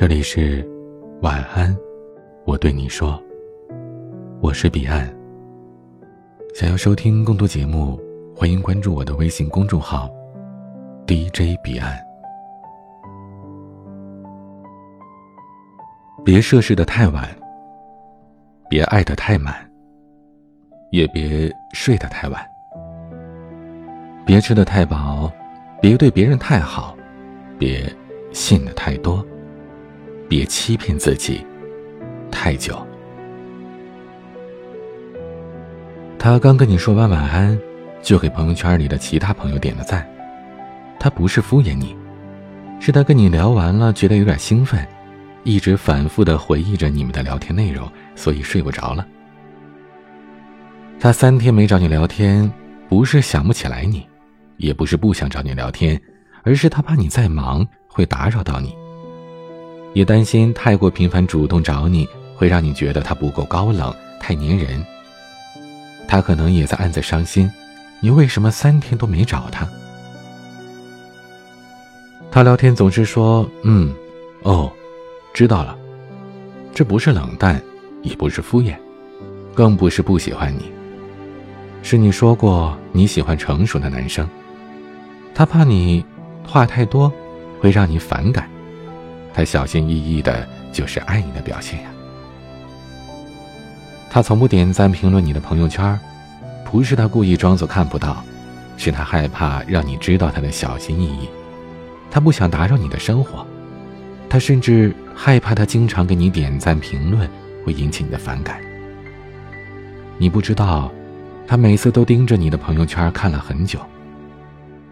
[0.00, 0.66] 这里是
[1.20, 1.76] 晚安，
[2.46, 3.22] 我对你说，
[4.40, 5.14] 我是彼岸。
[6.54, 8.00] 想要收听更多节目，
[8.34, 10.08] 欢迎关注我的微信公众号
[11.06, 12.00] DJ 彼岸。
[16.24, 17.28] 别涉世的太晚，
[18.70, 19.54] 别爱的太满，
[20.92, 22.42] 也别睡得太晚。
[24.24, 25.30] 别吃的太饱，
[25.78, 26.96] 别对别人太好，
[27.58, 27.84] 别
[28.32, 29.22] 信的太多，
[30.30, 31.44] 别欺骗自己
[32.30, 32.86] 太久。
[36.16, 37.58] 他刚跟你说完晚安，
[38.00, 40.08] 就给朋友圈里的其他朋友点了赞。
[41.00, 41.96] 他不是敷衍你，
[42.78, 44.86] 是他跟你聊完了，觉得有点兴奋，
[45.42, 49.04] 一直反复的回忆着你们的聊天内容，所以睡不着了。
[51.00, 52.48] 他三天没找你聊天，
[52.88, 54.06] 不是想不起来你。
[54.58, 56.00] 也不是不想找你聊天，
[56.44, 58.76] 而是他怕你在忙会打扰到你，
[59.92, 64.84] 也担心太过频繁主动找你会让你觉得他不够高冷、太粘人。
[66.06, 67.50] 他可能也在暗自伤心，
[68.00, 69.68] 你为什么三天都没找他？
[72.30, 73.92] 他聊天总是说“嗯，
[74.42, 74.70] 哦，
[75.34, 75.76] 知道了”，
[76.74, 77.60] 这不是冷淡，
[78.02, 78.76] 也不是敷衍，
[79.54, 80.70] 更不是不喜欢你，
[81.82, 84.28] 是你说过你喜欢成熟的男生。
[85.34, 86.04] 他怕你
[86.46, 87.12] 话太多，
[87.60, 88.48] 会让你反感。
[89.32, 91.90] 他小心翼翼的，就是爱你的表现呀。
[94.10, 95.98] 他从不点赞评论你的朋友圈，
[96.64, 98.24] 不是他故意装作看不到，
[98.76, 101.28] 是他害怕让你知道他的小心翼翼。
[102.10, 103.46] 他不想打扰你的生活，
[104.28, 107.28] 他甚至害怕他经常给你点赞评论
[107.64, 108.60] 会引起你的反感。
[110.18, 110.90] 你不知道，
[111.46, 113.78] 他每次都盯着你的朋友圈看了很久。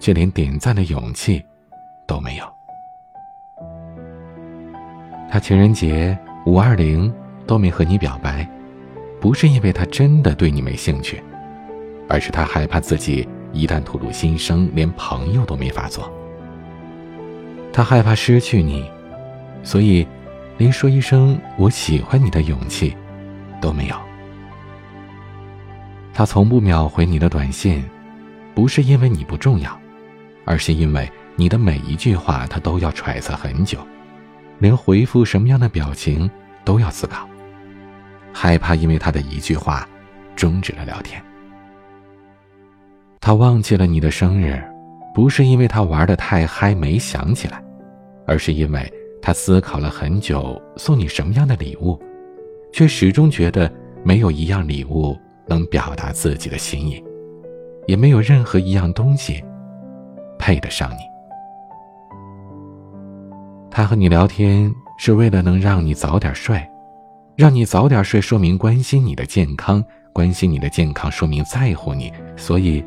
[0.00, 1.44] 却连点赞的勇气
[2.06, 2.59] 都没有。
[5.30, 7.12] 他情人节、五二零
[7.46, 8.44] 都没和你表白，
[9.20, 11.22] 不是因为他真的对你没兴趣，
[12.08, 16.12] 而是他害怕自己一旦吐露心声，连朋友都没法做。
[17.72, 18.84] 他害怕失去你，
[19.62, 20.04] 所以
[20.58, 22.96] 连说一声“我喜欢你”的勇气
[23.60, 23.94] 都没有。
[26.12, 27.84] 他从不秒回你的短信，
[28.52, 29.78] 不是因为你不重要。
[30.46, 33.78] 而是因为你的每一句话，他都要揣测很久，
[34.60, 36.30] 连回复什么样的表情
[36.64, 37.28] 都要思考，
[38.32, 39.88] 害怕因为他的一句话
[40.36, 41.20] 终止了聊天。
[43.20, 44.62] 他忘记了你的生日，
[45.14, 47.62] 不是因为他玩的太嗨没想起来，
[48.26, 52.00] 而是因为他思考了很久送你什么样的礼物，
[52.72, 53.70] 却始终觉得
[54.04, 57.02] 没有一样礼物能表达自己的心意，
[57.86, 59.42] 也没有任何一样东西。
[60.38, 61.09] 配得上你。
[63.70, 66.60] 他和你聊天是为了能让你早点睡，
[67.36, 69.82] 让你早点睡，说明关心你的健康，
[70.12, 72.84] 关心你的健康说明在乎你，所以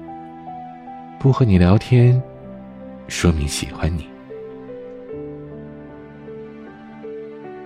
[1.17, 2.21] 不和你聊天，
[3.07, 4.09] 说明喜欢你。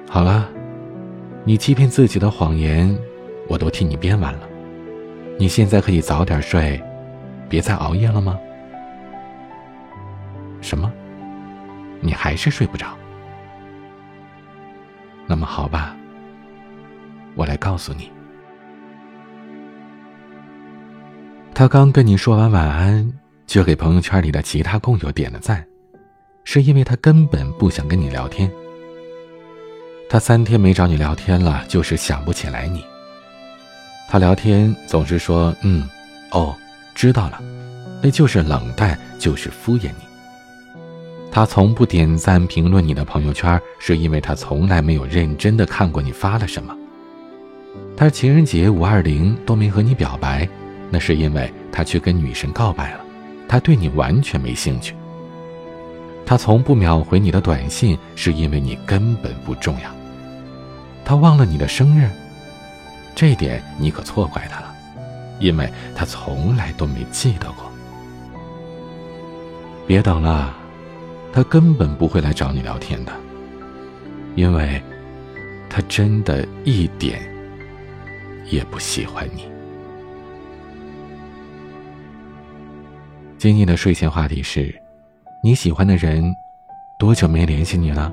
[0.08, 0.48] 好了，
[1.44, 2.96] 你欺骗自己的谎言，
[3.50, 4.42] 我都替你编完了。
[5.40, 6.82] 你现在可以早点睡，
[7.50, 8.40] 别再熬夜了吗？
[10.62, 10.92] 什么？
[12.00, 12.88] 你还是睡不着？
[15.38, 15.96] 那么好吧，
[17.36, 18.12] 我来告诉你。
[21.54, 23.14] 他刚跟你说完晚安，
[23.46, 25.64] 就给朋友圈里的其他工友点了赞，
[26.44, 28.52] 是因为他根本不想跟你聊天。
[30.10, 32.84] 他三天没找你聊天了，就是想不起来你。
[34.10, 35.88] 他聊天总是说“嗯，
[36.32, 36.58] 哦，
[36.96, 37.40] 知道了”，
[38.02, 40.07] 那就是冷淡，就是敷衍你。
[41.38, 46.76] 他从不点赞评论你的朋友圈，是因为他从来没有认真的看过你发了什么。
[47.96, 50.50] 他情人节、五二零都没和你表白，
[50.90, 53.02] 那是因为他去跟女神告白了，
[53.48, 54.96] 他对你完全没兴趣。
[56.26, 59.92] 他从不秒回你的短信，是因为你根本不重要。
[61.06, 62.10] 他忘了你的生日，
[63.14, 64.74] 这点你可错怪他了，
[65.40, 67.72] 因为他从来都没记得过。
[69.86, 70.62] 别等了。
[71.32, 73.12] 他根本不会来找你聊天的，
[74.36, 74.82] 因为，
[75.70, 77.22] 他真的一点
[78.50, 79.50] 也不喜欢你。
[83.38, 84.74] 今天的睡前话题是：
[85.44, 86.24] 你喜欢的人
[86.98, 88.12] 多久没联系你了？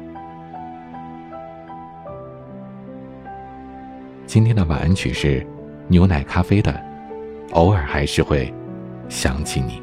[4.26, 5.46] 今天的晚安曲是
[5.88, 6.72] 牛奶咖啡的
[7.54, 8.52] 《偶尔还是会
[9.08, 9.80] 想起你》。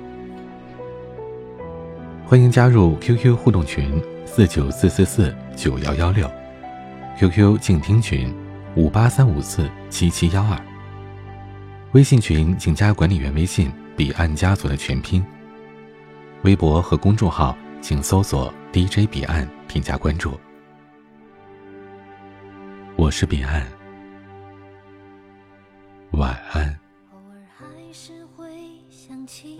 [2.32, 6.32] 欢迎加入 QQ 互动群四九四四四九幺幺六。
[7.18, 8.34] QQ 静听群：
[8.74, 10.58] 五八三五四七七幺二。
[11.92, 15.22] 微信群请加管理员微信“彼岸家族”的全拼。
[16.44, 20.40] 微博和公众号请搜索 “DJ 彼岸”添加关注。
[22.96, 23.68] 我是彼岸，
[26.12, 26.80] 晚安。
[27.12, 28.46] 偶尔还是会
[28.90, 29.60] 想起，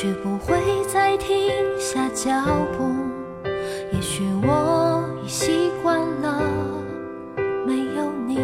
[0.00, 0.56] 却不会
[0.88, 2.32] 再停下脚
[2.74, 2.88] 步。
[3.92, 6.42] 也许我已习惯了
[7.66, 8.38] 没有你，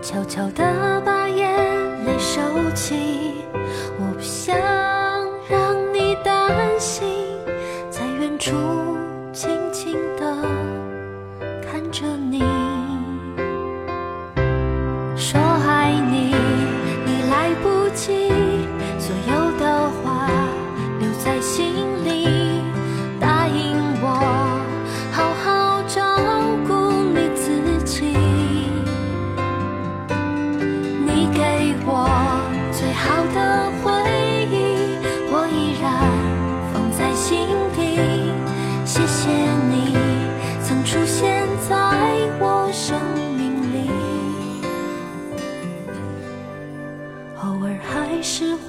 [0.00, 1.52] 悄悄地把眼
[2.06, 2.40] 泪收
[2.72, 3.34] 起。
[3.98, 4.56] 我不想
[5.48, 7.09] 让你担心，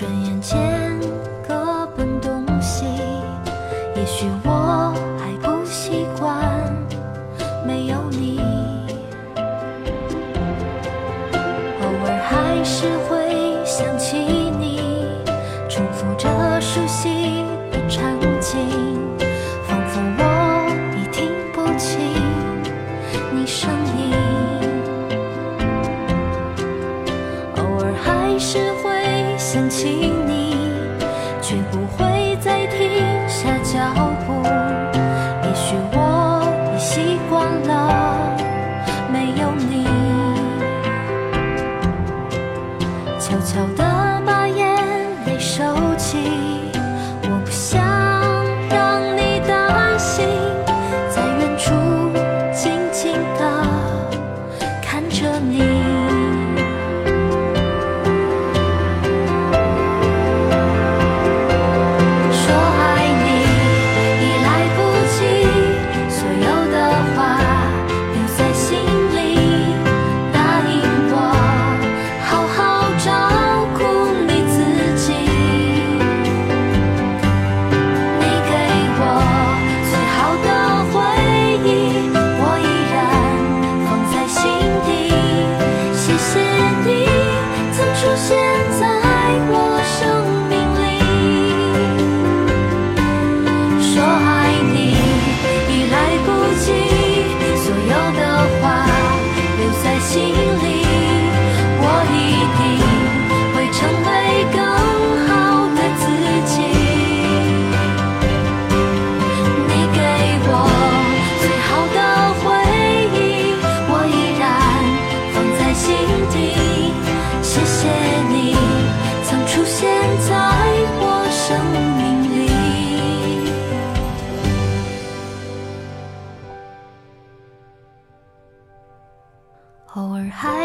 [0.00, 0.69] 转眼间